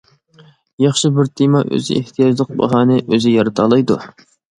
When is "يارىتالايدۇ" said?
3.35-3.99